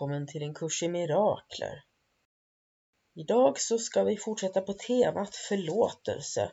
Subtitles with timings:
[0.00, 1.84] Välkommen till en kurs i mirakler.
[3.14, 6.52] Idag så ska vi fortsätta på temat förlåtelse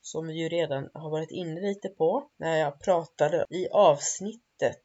[0.00, 4.84] som vi ju redan har varit inne lite på när jag pratade i avsnittet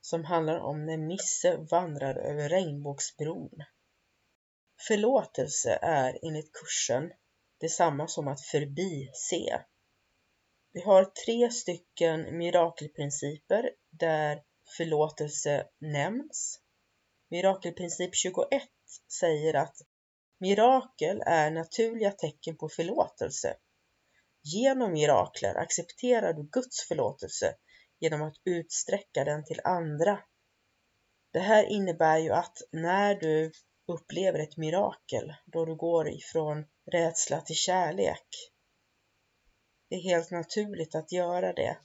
[0.00, 3.64] som handlar om när Misse vandrar över regnbågsbron.
[4.88, 7.12] Förlåtelse är enligt kursen
[7.60, 9.64] detsamma som att förbise.
[10.72, 14.42] Vi har tre stycken mirakelprinciper där
[14.76, 16.60] förlåtelse nämns.
[17.30, 18.62] Mirakelprincip 21
[19.20, 19.76] säger att
[20.40, 23.56] mirakel är naturliga tecken på förlåtelse.
[24.42, 27.54] Genom mirakler accepterar du Guds förlåtelse
[28.00, 30.20] genom att utsträcka den till andra.
[31.32, 33.52] Det här innebär ju att när du
[33.86, 38.26] upplever ett mirakel, då du går ifrån rädsla till kärlek,
[39.88, 41.78] det är helt naturligt att göra det.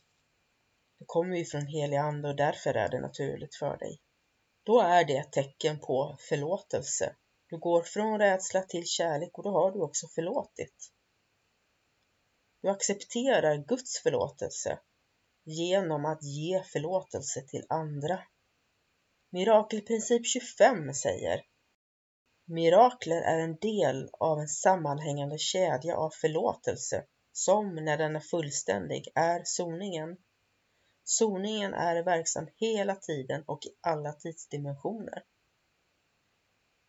[0.99, 3.99] Du kommer ju från helig ande och därför är det naturligt för dig.
[4.63, 7.15] Då är det ett tecken på förlåtelse.
[7.49, 10.91] Du går från rädsla till kärlek och då har du också förlåtit.
[12.61, 14.79] Du accepterar Guds förlåtelse
[15.43, 18.19] genom att ge förlåtelse till andra.
[19.29, 21.41] Mirakelprincip 25 säger
[22.45, 29.07] Mirakler är en del av en sammanhängande kedja av förlåtelse som när den är fullständig
[29.15, 30.17] är soningen.
[31.03, 35.23] Soningen är verksam hela tiden och i alla tidsdimensioner.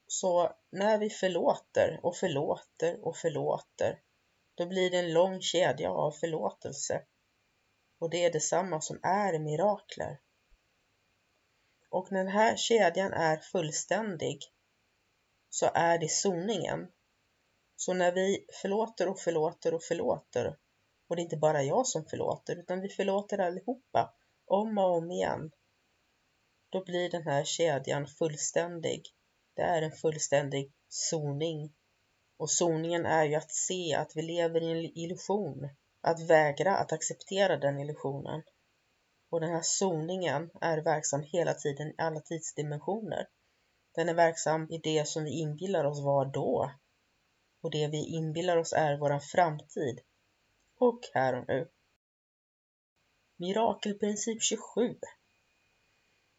[0.06, 4.00] Så när vi förlåter och förlåter och förlåter,
[4.54, 7.02] då blir det en lång kedja av förlåtelse.
[7.98, 10.20] Och det är detsamma som är mirakler.
[11.90, 14.38] Och när den här kedjan är fullständig
[15.50, 16.92] så är det soningen.
[17.76, 20.56] Så när vi förlåter och förlåter och förlåter
[21.08, 24.14] och det är inte bara jag som förlåter, utan vi förlåter allihopa,
[24.46, 25.50] om och om igen.
[26.70, 29.02] Då blir den här kedjan fullständig.
[29.56, 31.74] Det är en fullständig soning.
[32.36, 35.68] Och soningen är ju att se att vi lever i en illusion.
[36.00, 38.42] Att vägra att acceptera den illusionen.
[39.30, 43.28] Och den här soningen är verksam hela tiden i alla tidsdimensioner.
[43.94, 46.70] Den är verksam i det som vi inbillar oss var då.
[47.62, 50.00] Och det vi inbillar oss är våran framtid
[50.78, 51.70] och här och nu.
[53.36, 54.98] Mirakelprincip 27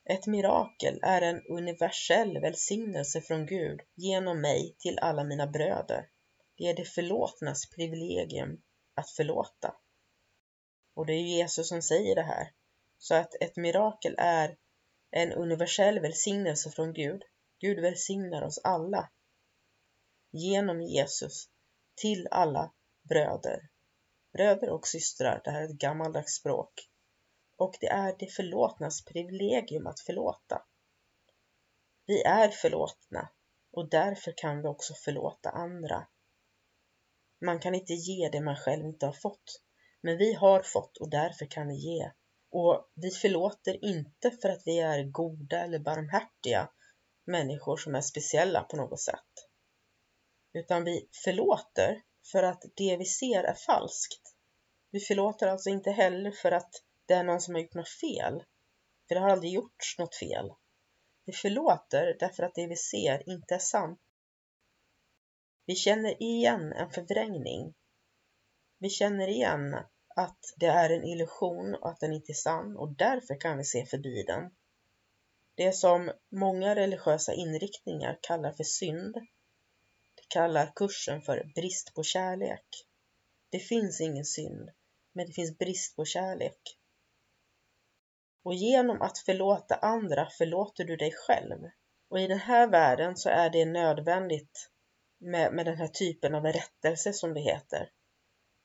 [0.10, 6.10] Ett mirakel är en universell välsignelse från Gud genom mig till alla mina bröder.
[6.58, 8.62] Det är det förlåtnas privilegium
[8.94, 9.76] att förlåta.
[10.94, 12.54] Och det är Jesus som säger det här.
[12.98, 14.58] Så att ett mirakel är
[15.12, 17.24] en universell välsignelse från Gud.
[17.60, 19.10] Gud välsignar oss alla
[20.32, 21.50] genom Jesus
[21.96, 22.74] till alla
[23.10, 23.70] bröder
[24.36, 26.90] bröder och systrar, det här är ett gammaldags språk.
[27.58, 30.62] Och det är det förlåtnas privilegium att förlåta.
[32.06, 33.30] Vi är förlåtna
[33.72, 36.08] och därför kan vi också förlåta andra.
[37.46, 39.62] Man kan inte ge det man själv inte har fått,
[40.02, 42.12] men vi har fått och därför kan vi ge.
[42.52, 46.70] Och vi förlåter inte för att vi är goda eller barmhärtiga
[47.26, 49.50] människor som är speciella på något sätt.
[50.54, 52.02] Utan vi förlåter
[52.32, 54.25] för att det vi ser är falskt.
[54.96, 58.44] Vi förlåter alltså inte heller för att det är någon som har gjort något fel.
[59.08, 60.52] För det har aldrig gjorts något fel.
[61.26, 64.00] Vi förlåter därför att det vi ser inte är sant.
[65.66, 67.74] Vi känner igen en förvrängning.
[68.78, 69.76] Vi känner igen
[70.16, 73.64] att det är en illusion och att den inte är sann och därför kan vi
[73.64, 74.56] se förbi den.
[75.56, 79.16] Det som många religiösa inriktningar kallar för synd
[80.28, 82.86] kallar kursen för brist på kärlek.
[83.50, 84.70] Det finns ingen synd,
[85.16, 86.78] men det finns brist på kärlek.
[88.44, 91.70] Och genom att förlåta andra förlåter du dig själv.
[92.10, 94.70] Och i den här världen så är det nödvändigt
[95.18, 97.90] med, med den här typen av rättelse som det heter.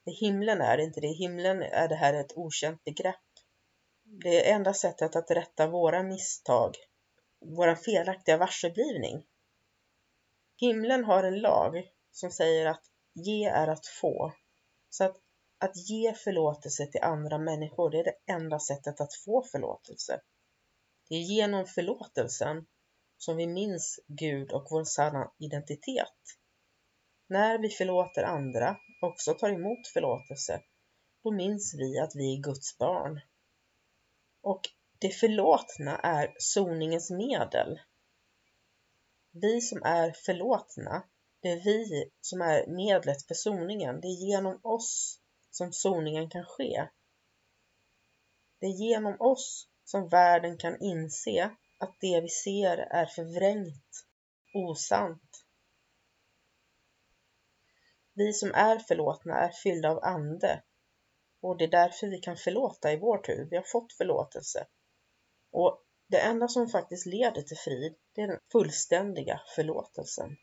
[0.05, 1.07] I himlen är det inte det.
[1.07, 3.17] I himlen är det här ett okänt begrepp.
[4.05, 6.75] Det är enda sättet att rätta våra misstag,
[7.41, 9.23] vår felaktiga varseblivning.
[10.57, 12.83] Himlen har en lag som säger att
[13.15, 14.33] ge är att få.
[14.91, 15.17] Så att,
[15.61, 20.21] att ge förlåtelse till andra människor, det är det enda sättet att få förlåtelse.
[21.09, 22.67] Det är genom förlåtelsen
[23.19, 26.21] som vi minns Gud och vår sanna identitet.
[27.29, 30.63] När vi förlåter andra, också tar emot förlåtelse,
[31.23, 33.21] då minns vi att vi är Guds barn.
[34.43, 34.61] Och
[34.99, 37.81] det förlåtna är soningens medel.
[39.33, 41.03] Vi som är förlåtna,
[41.43, 44.01] det är vi som är medlet för soningen.
[44.01, 45.20] Det är genom oss
[45.51, 46.89] som soningen kan ske.
[48.61, 54.07] Det är genom oss som världen kan inse att det vi ser är förvrängt,
[54.55, 55.45] osant.
[58.13, 60.63] Vi som är förlåtna är fyllda av ande
[61.41, 63.49] och det är därför vi kan förlåta i vår tur.
[63.51, 64.67] Vi har fått förlåtelse.
[65.51, 70.37] Och det enda som faktiskt leder till frid, det är den fullständiga förlåtelsen.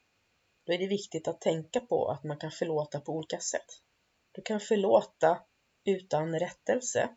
[0.65, 3.86] Då är det viktigt att tänka på att man kan förlåta på olika sätt.
[4.37, 5.43] Du kan förlåta
[5.83, 7.09] utan rättelse.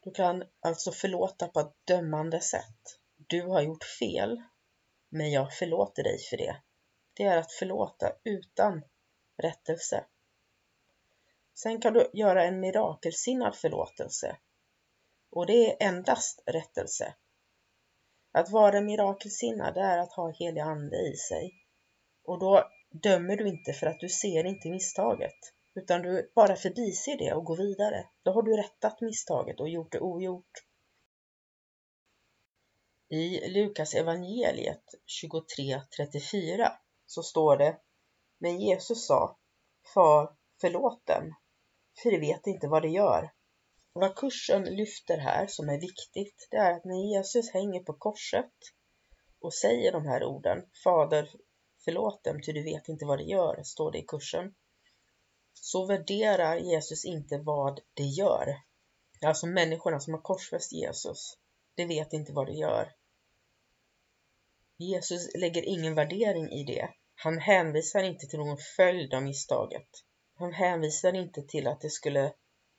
[0.00, 2.98] Du kan alltså förlåta på ett dömande sätt.
[3.16, 4.42] Du har gjort fel,
[5.08, 6.56] men jag förlåter dig för det.
[7.14, 8.84] Det är att förlåta utan
[9.36, 10.04] rättelse.
[11.54, 14.36] Sen kan du göra en mirakelsinnad förlåtelse.
[15.30, 17.14] Och det är endast rättelse.
[18.32, 21.54] Att vara mirakelsinnad är att ha helig ande i sig.
[22.24, 25.55] Och då dömer du inte för att du ser inte misstaget.
[25.76, 28.08] Utan du bara förbiser det och går vidare.
[28.22, 30.52] Då har du rättat misstaget och gjort det ogjort.
[33.08, 34.82] I Lukas evangeliet
[35.22, 36.72] 23.34
[37.06, 37.80] så står det
[38.38, 39.38] Men Jesus sa
[39.94, 41.34] Far, förlåt dem,
[42.02, 43.32] för de vet inte vad de gör.
[43.92, 48.52] Vad kursen lyfter här som är viktigt, det är att när Jesus hänger på korset
[49.40, 51.30] och säger de här orden, Fader,
[51.84, 54.54] förlåt dem, ty du vet inte vad de gör, står det i kursen,
[55.60, 58.56] så värderar Jesus inte vad de gör.
[59.26, 61.38] Alltså människorna som har korsfäst Jesus,
[61.74, 62.92] de vet inte vad de gör.
[64.78, 66.88] Jesus lägger ingen värdering i det.
[67.14, 69.88] Han hänvisar inte till någon följd av misstaget.
[70.38, 72.32] Han hänvisar inte till att det skulle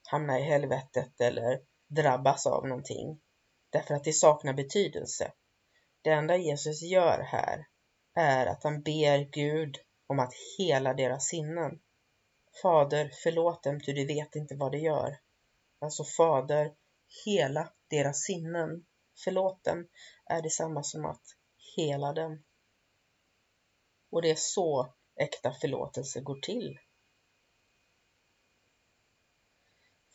[0.09, 3.19] hamna i helvetet eller drabbas av någonting.
[3.69, 5.31] Därför att det saknar betydelse.
[6.01, 7.67] Det enda Jesus gör här
[8.15, 9.77] är att han ber Gud
[10.07, 11.79] om att hela deras sinnen.
[12.61, 15.19] Fader, förlåt dem, ty de vet inte vad de gör.
[15.79, 16.75] Alltså Fader,
[17.25, 18.85] hela deras sinnen.
[19.23, 19.87] Förlåt dem
[20.25, 21.23] är detsamma som att
[21.75, 22.43] hela dem.
[24.09, 26.79] Och det är så äkta förlåtelse går till.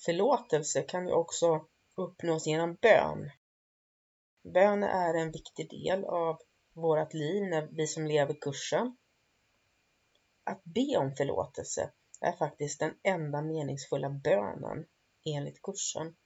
[0.04, 1.66] Förlåtelse kan ju också
[1.96, 3.30] uppnås genom bön.
[4.54, 6.38] Bön är en viktig del av
[6.74, 8.96] vårt liv när vi som lever kursen.
[10.44, 11.92] Att be om förlåtelse
[12.22, 14.86] är faktiskt den enda meningsfulla bönen
[15.24, 16.16] enligt kursen.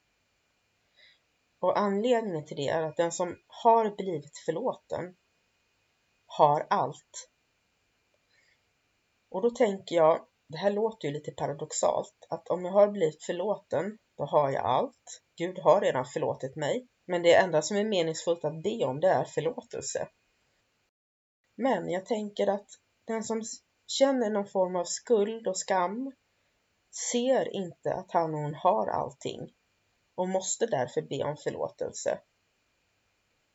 [1.59, 5.17] Och anledningen till det är att den som har blivit förlåten
[6.27, 7.31] har allt.
[9.29, 13.25] Och då tänker jag, det här låter ju lite paradoxalt, att om jag har blivit
[13.25, 15.23] förlåten, då har jag allt.
[15.37, 16.89] Gud har redan förlåtit mig.
[17.07, 20.09] Men det enda som är meningsfullt att be om, det är förlåtelse.
[21.57, 22.67] Men jag tänker att
[23.05, 23.43] den som
[23.87, 26.13] känner någon form av skuld och skam
[27.13, 29.55] ser inte att han och hon har allting
[30.15, 32.19] och måste därför be om förlåtelse.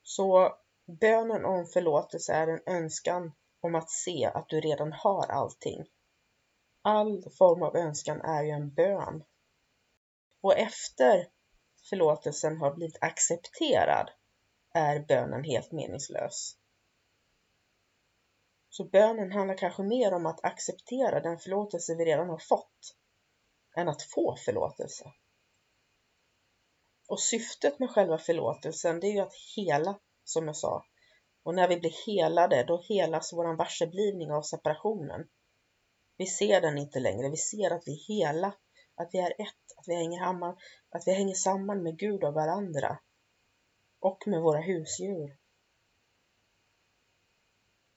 [0.03, 5.85] Så bönen om förlåtelse är en önskan om att se att du redan har allting.
[6.81, 9.23] All form av önskan är ju en bön.
[10.41, 11.27] Och efter
[11.89, 14.11] förlåtelsen har blivit accepterad
[14.73, 16.57] är bönen helt meningslös.
[18.73, 22.95] Så bönen handlar kanske mer om att acceptera den förlåtelse vi redan har fått
[23.75, 25.13] än att få förlåtelse.
[27.07, 30.85] Och syftet med själva förlåtelsen det är ju att hela, som jag sa.
[31.43, 35.27] Och när vi blir helade, då helas våran varseblivning av separationen.
[36.17, 38.53] Vi ser den inte längre, vi ser att vi är hela,
[38.95, 40.57] att vi är ett, att vi hänger samman,
[40.89, 42.99] att vi hänger samman med Gud och varandra.
[43.99, 45.40] Och med våra husdjur.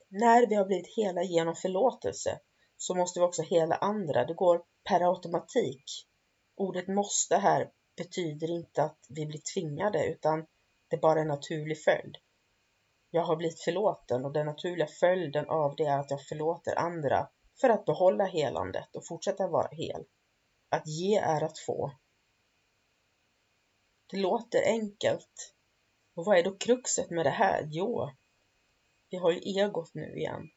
[0.09, 2.39] När vi har blivit hela genom förlåtelse,
[2.77, 4.25] så måste vi också hela andra.
[4.25, 5.83] Det går per automatik.
[6.55, 10.45] Ordet måste här betyder inte att vi blir tvingade utan
[10.87, 12.17] det är bara en naturlig följd.
[13.09, 17.29] Jag har blivit förlåten och den naturliga följden av det är att jag förlåter andra
[17.61, 20.05] för att behålla helandet och fortsätta vara hel.
[20.69, 21.91] Att ge är att få.
[24.07, 25.53] Det låter enkelt.
[26.15, 27.67] Och vad är då kruxet med det här?
[27.71, 28.09] Jo,
[29.09, 30.49] vi har ju egot nu igen.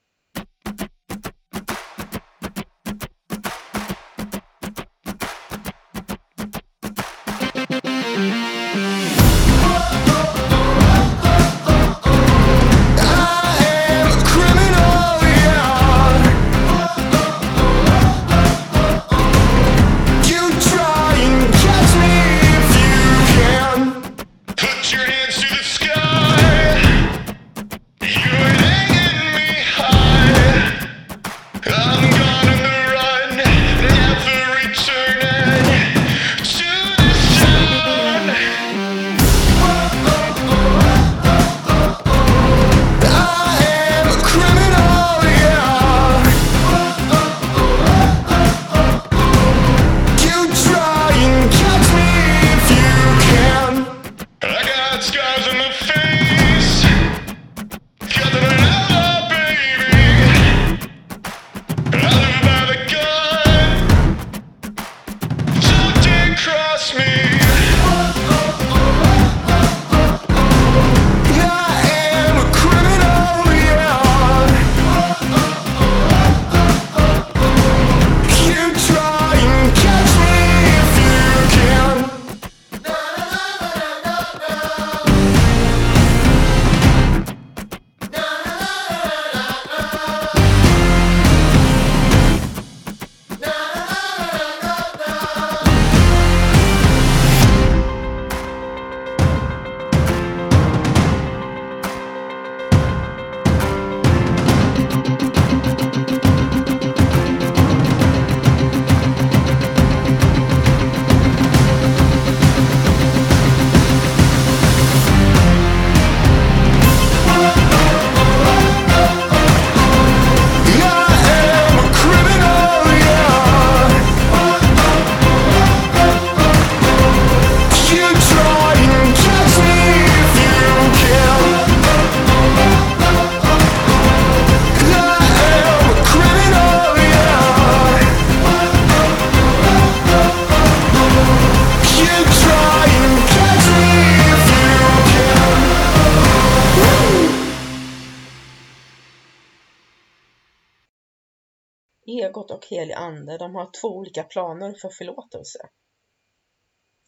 [152.11, 155.69] Egot och helig ande, de har två olika planer för förlåtelse.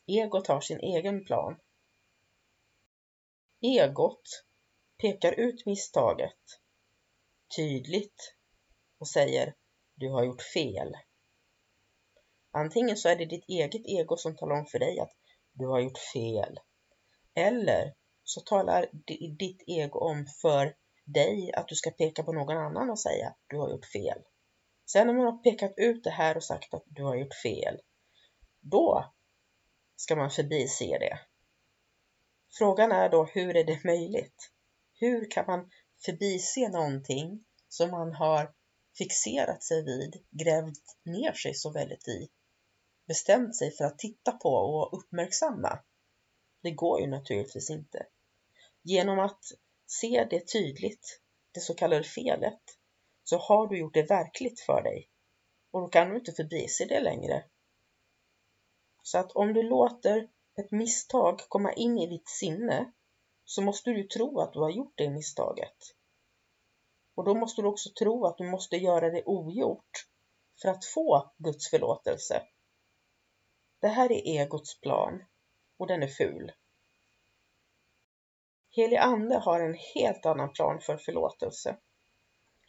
[0.07, 1.61] Egot har sin egen plan.
[3.61, 4.45] Egot
[5.01, 6.39] pekar ut misstaget
[7.57, 8.35] tydligt
[8.99, 9.55] och säger
[9.95, 10.97] du har gjort fel.
[12.51, 15.13] Antingen så är det ditt eget ego som talar om för dig att
[15.53, 16.61] du har gjort fel.
[17.35, 18.89] Eller så talar
[19.39, 23.59] ditt ego om för dig att du ska peka på någon annan och säga du
[23.59, 24.23] har gjort fel.
[24.93, 27.81] Sen när man har pekat ut det här och sagt att du har gjort fel,
[28.61, 29.13] då
[29.97, 31.19] ska man förbise det.
[32.59, 34.51] Frågan är då, hur är det möjligt?
[34.95, 35.71] Hur kan man
[36.05, 38.55] förbise någonting som man har
[38.99, 42.29] fixerat sig vid, grävt ner sig så väldigt i,
[43.07, 45.79] bestämt sig för att titta på och uppmärksamma?
[46.63, 48.07] Det går ju naturligtvis inte.
[48.83, 49.45] Genom att
[49.87, 51.21] se det tydligt,
[51.53, 52.80] det så kallade felet,
[53.23, 55.09] så har du gjort det verkligt för dig
[55.71, 57.45] och då kan du inte förbise det längre.
[59.03, 62.93] Så att om du låter ett misstag komma in i ditt sinne
[63.45, 65.77] så måste du tro att du har gjort det misstaget.
[67.15, 70.07] Och då måste du också tro att du måste göra det ogjort
[70.63, 72.43] för att få Guds förlåtelse.
[73.81, 75.25] Det här är egots plan
[75.77, 76.53] och den är ful.
[78.71, 81.77] Helig Ande har en helt annan plan för förlåtelse.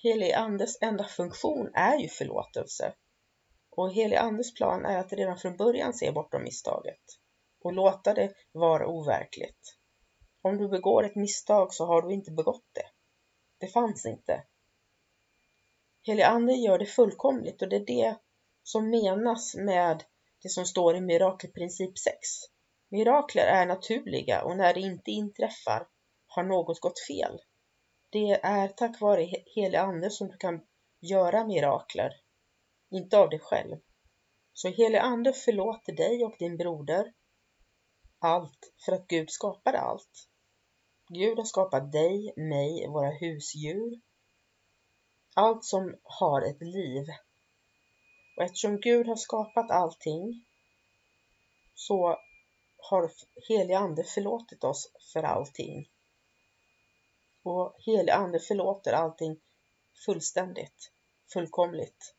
[0.03, 2.93] Helig Andes enda funktion är ju förlåtelse.
[3.69, 7.01] Och helig Andes plan är att redan från början se bortom misstaget
[7.63, 9.77] och låta det vara overkligt.
[10.41, 12.85] Om du begår ett misstag så har du inte begått det.
[13.57, 14.43] Det fanns inte.
[16.03, 18.15] Helig Ande gör det fullkomligt och det är det
[18.63, 20.03] som menas med
[20.43, 22.17] det som står i mirakelprincip 6.
[22.89, 25.87] Mirakler är naturliga och när det inte inträffar
[26.27, 27.39] har något gått fel.
[28.11, 29.23] Det är tack vare
[29.55, 30.61] helig ande som du kan
[30.99, 32.21] göra mirakler.
[32.89, 33.77] inte av dig själv.
[34.53, 37.13] Så helig ande förlåter dig och din broder
[38.19, 40.29] allt för att Gud skapade allt.
[41.07, 44.01] Gud har skapat dig, mig, våra husdjur,
[45.35, 47.05] allt som har ett liv.
[48.37, 50.45] Och eftersom Gud har skapat allting
[51.73, 52.17] så
[52.77, 53.11] har
[53.47, 55.90] helig ande förlåtit oss för allting.
[57.43, 59.39] Och helig ande förlåter allting
[60.05, 60.91] fullständigt,
[61.33, 62.15] fullkomligt.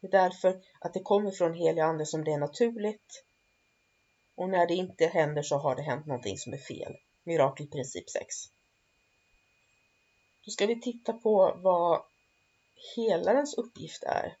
[0.00, 3.24] Det är därför att det kommer från helig ande som det är naturligt.
[4.34, 6.96] Och när det inte händer så har det hänt någonting som är fel.
[7.22, 8.26] Mirakelprincip 6.
[10.44, 12.02] Då ska vi titta på vad
[12.96, 14.36] helarens uppgift är.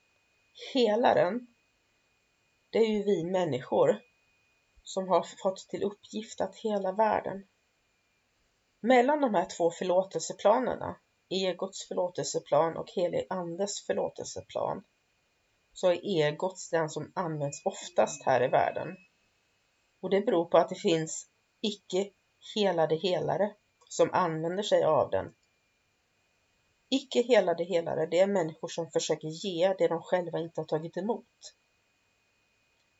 [0.74, 1.46] Helaren,
[2.70, 4.00] det är ju vi människor
[4.82, 7.46] som har fått till uppgift att hela världen.
[8.86, 10.96] Mellan de här två förlåtelseplanerna,
[11.30, 14.84] egots förlåtelseplan och helig andes förlåtelseplan,
[15.72, 18.96] så är egot den som används oftast här i världen.
[20.00, 21.26] Och det beror på att det finns
[21.60, 22.10] icke
[22.54, 23.54] helade helare
[23.88, 25.34] som använder sig av den.
[26.88, 30.96] Icke helade helare, det är människor som försöker ge det de själva inte har tagit
[30.96, 31.54] emot.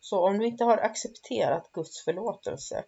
[0.00, 2.84] Så om du inte har accepterat Guds förlåtelse,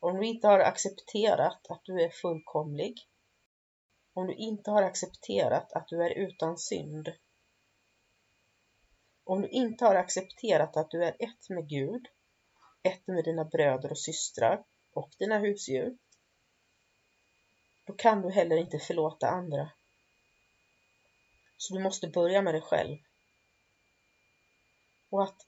[0.00, 3.08] om du inte har accepterat att du är fullkomlig,
[4.12, 7.12] om du inte har accepterat att du är utan synd,
[9.24, 12.06] om du inte har accepterat att du är ett med Gud,
[12.82, 15.98] ett med dina bröder och systrar och dina husdjur,
[17.84, 19.70] då kan du heller inte förlåta andra.
[21.56, 22.98] Så du måste börja med dig själv.
[25.10, 25.46] Och att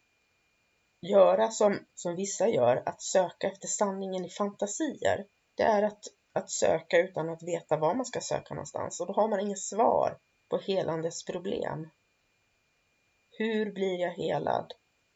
[1.00, 6.50] göra som, som vissa gör, att söka efter sanningen i fantasier, det är att, att
[6.50, 10.18] söka utan att veta var man ska söka någonstans och då har man inget svar
[10.48, 11.90] på helandes problem.
[13.30, 14.74] Hur blir jag helad?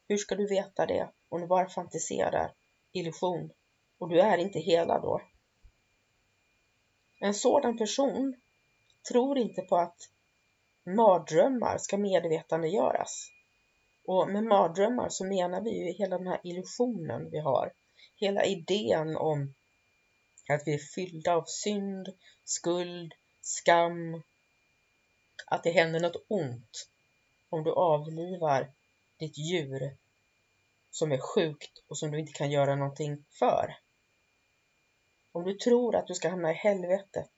[0.09, 2.53] Hur ska du veta det om du bara fantiserar?
[2.93, 3.51] Illusion.
[3.99, 5.21] Och du är inte helad då.
[7.21, 8.41] En sådan person
[9.09, 9.97] tror inte på att
[10.85, 13.29] mardrömmar ska medvetandegöras.
[14.05, 17.73] Och med mardrömmar så menar vi ju hela den här illusionen vi har.
[18.17, 19.55] Hela idén om
[20.49, 22.09] att vi är fyllda av synd,
[22.45, 24.23] skuld, skam,
[25.47, 26.89] att det händer något ont
[27.49, 28.73] om du avlivar
[29.19, 29.97] ditt djur
[30.91, 33.77] som är sjukt och som du inte kan göra någonting för.
[35.33, 37.33] Om du tror att du ska hamna i helvetet,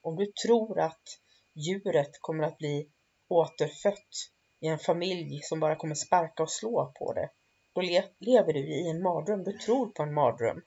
[0.00, 1.20] om du tror att
[1.54, 2.88] djuret kommer att bli
[3.28, 7.30] återfött i en familj som bara kommer sparka och slå på det,
[7.72, 9.44] då le lever du i en mardröm.
[9.44, 10.62] Du tror på en mardröm.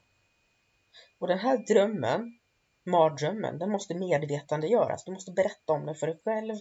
[1.18, 2.38] Och den här drömmen,
[2.84, 5.04] mardrömmen, den måste medvetandegöras.
[5.04, 6.54] Du måste berätta om den för dig själv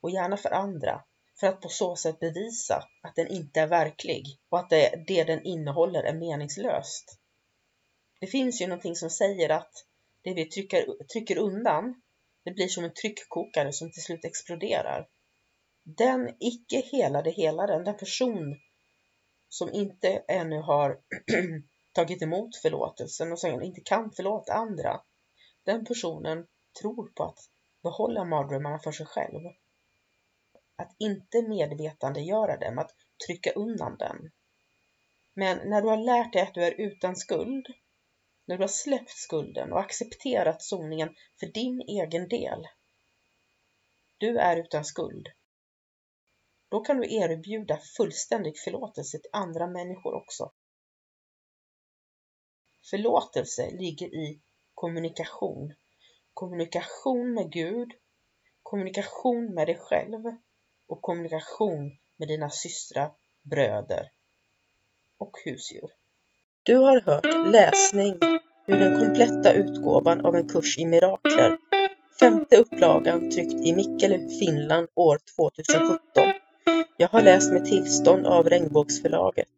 [0.00, 1.02] och gärna för andra
[1.40, 5.24] för att på så sätt bevisa att den inte är verklig och att det, det
[5.24, 7.18] den innehåller är meningslöst.
[8.20, 9.72] Det finns ju någonting som säger att
[10.22, 12.02] det vi trycker, trycker undan,
[12.44, 15.08] det blir som en tryckkokare som till slut exploderar.
[15.96, 18.60] Den icke helade helaren, den person
[19.48, 21.00] som inte ännu har
[21.92, 25.00] tagit emot förlåtelsen och som inte kan förlåta andra,
[25.64, 26.46] den personen
[26.80, 27.38] tror på att
[27.82, 29.40] behålla mardrömmarna för sig själv
[30.76, 32.94] att inte medvetandegöra dem, att
[33.26, 34.30] trycka undan den.
[35.34, 37.66] Men när du har lärt dig att du är utan skuld,
[38.46, 42.68] när du har släppt skulden och accepterat soningen för din egen del,
[44.18, 45.28] du är utan skuld,
[46.68, 50.52] då kan du erbjuda fullständig förlåtelse till andra människor också.
[52.90, 54.40] Förlåtelse ligger i
[54.74, 55.74] kommunikation.
[56.34, 57.92] Kommunikation med Gud,
[58.62, 60.24] kommunikation med dig själv
[60.88, 64.10] och kommunikation med dina systrar, bröder
[65.18, 65.90] och husdjur.
[66.62, 68.18] Du har hört läsning
[68.66, 71.58] ur den kompletta utgåvan av en kurs i mirakler,
[72.20, 76.37] femte upplagan tryckt i Mikkele, Finland år 2017.
[77.00, 79.48] Jag har läst med tillstånd av Regnbågsförlaget.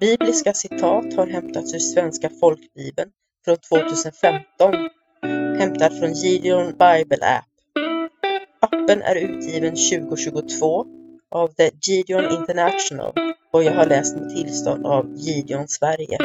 [0.00, 3.10] Bibliska citat har hämtats ur Svenska folkbibeln
[3.44, 4.74] från 2015,
[5.58, 7.44] hämtad från Gideon Bible App.
[8.60, 10.86] Appen är utgiven 2022
[11.30, 13.12] av The Gideon International
[13.52, 16.18] och jag har läst med tillstånd av Gideon Sverige.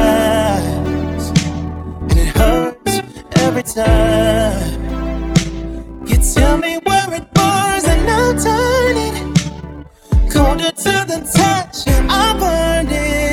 [0.00, 1.26] lies,
[2.10, 2.94] and it hurts
[3.44, 4.80] every time.
[6.08, 9.16] You tell me where it burns, and I'm turning
[10.32, 11.76] colder to the touch.
[12.08, 13.29] I burned it.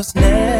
[0.00, 0.59] was never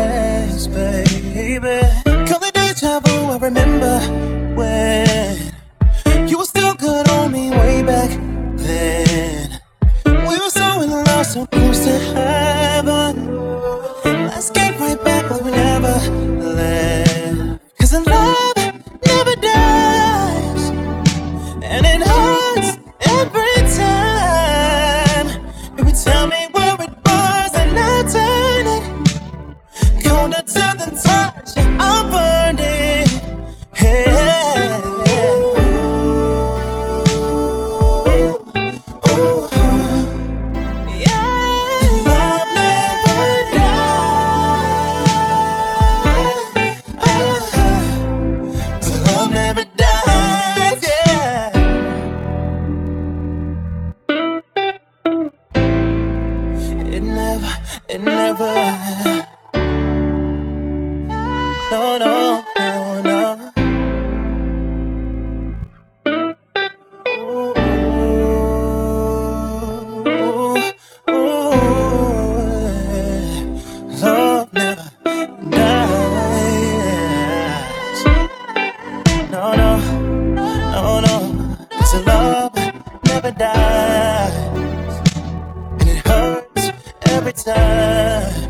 [87.37, 88.49] every.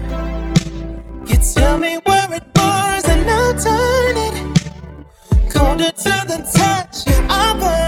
[1.26, 4.50] You tell me where it was, and I'll turn it
[5.50, 7.06] colder to the touch.
[7.06, 7.79] Yeah, I burn.